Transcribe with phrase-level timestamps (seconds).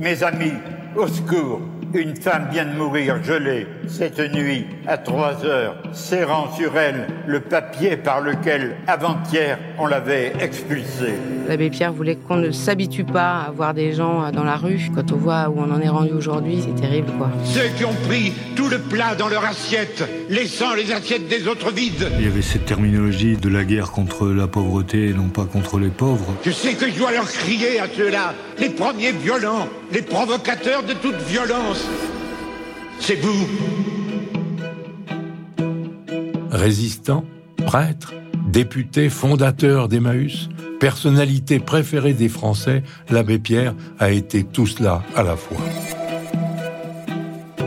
[0.00, 0.54] Mes amis,
[0.96, 1.60] au secours
[1.98, 7.40] une femme vient de mourir gelée cette nuit à 3 heures, serrant sur elle le
[7.40, 11.14] papier par lequel, avant-hier, on l'avait expulsée.
[11.48, 14.80] L'abbé Pierre voulait qu'on ne s'habitue pas à voir des gens dans la rue.
[14.94, 17.30] Quand on voit où on en est rendu aujourd'hui, c'est terrible, quoi.
[17.44, 21.72] Ceux qui ont pris tout le plat dans leur assiette, laissant les assiettes des autres
[21.72, 22.08] vides.
[22.18, 25.78] Il y avait cette terminologie de la guerre contre la pauvreté et non pas contre
[25.78, 26.34] les pauvres.
[26.44, 30.92] Je sais que je dois leur crier à ceux-là, les premiers violents, les provocateurs de
[30.92, 31.79] toute violence.
[32.98, 33.46] C'est vous.
[36.50, 37.24] Résistant,
[37.66, 38.14] prêtre,
[38.48, 40.48] député, fondateur d'Emmaüs,
[40.80, 45.60] personnalité préférée des Français, l'abbé Pierre a été tout cela à la fois.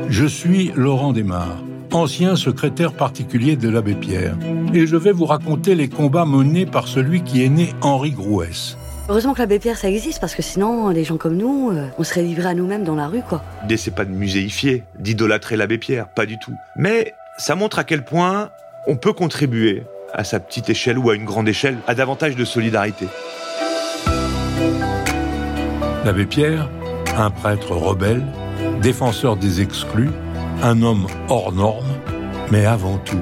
[0.09, 4.37] Je suis Laurent Desmar, ancien secrétaire particulier de l'abbé Pierre,
[4.73, 8.77] et je vais vous raconter les combats menés par celui qui est né Henri Grouès.
[9.09, 12.03] Heureusement que l'abbé Pierre ça existe parce que sinon des gens comme nous, euh, on
[12.05, 13.43] serait livrés à nous-mêmes dans la rue quoi.
[13.63, 16.53] L'idée c'est pas de muséifier, d'idolâtrer l'abbé Pierre, pas du tout.
[16.77, 18.49] Mais ça montre à quel point
[18.87, 22.45] on peut contribuer à sa petite échelle ou à une grande échelle à davantage de
[22.45, 23.07] solidarité.
[26.05, 26.69] L'abbé Pierre,
[27.17, 28.23] un prêtre rebelle,
[28.81, 30.11] défenseur des exclus,
[30.61, 31.87] un homme hors norme,
[32.51, 33.21] mais avant tout,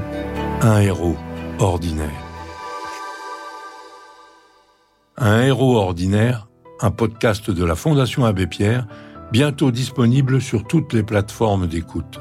[0.62, 1.18] un héros
[1.60, 2.31] ordinaire.
[5.24, 6.48] Un héros ordinaire,
[6.80, 8.88] un podcast de la Fondation Abbé Pierre,
[9.32, 12.20] bientôt disponible sur toutes les plateformes d'écoute.